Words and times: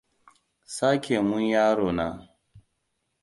Sake 0.75 1.15
mun 1.27 1.43
yaro 1.53 1.89
na. 1.97 2.07